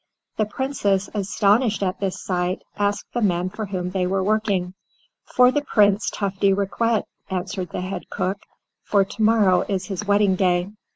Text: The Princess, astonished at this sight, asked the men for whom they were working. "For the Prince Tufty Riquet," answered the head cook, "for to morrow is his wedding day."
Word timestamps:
The 0.37 0.47
Princess, 0.47 1.11
astonished 1.13 1.83
at 1.83 1.99
this 1.99 2.19
sight, 2.19 2.63
asked 2.75 3.13
the 3.13 3.21
men 3.21 3.51
for 3.51 3.67
whom 3.67 3.91
they 3.91 4.07
were 4.07 4.23
working. 4.23 4.73
"For 5.25 5.51
the 5.51 5.61
Prince 5.61 6.09
Tufty 6.09 6.53
Riquet," 6.53 7.03
answered 7.29 7.69
the 7.69 7.81
head 7.81 8.09
cook, 8.09 8.39
"for 8.83 9.05
to 9.05 9.21
morrow 9.21 9.61
is 9.69 9.85
his 9.89 10.05
wedding 10.07 10.33
day." 10.35 10.71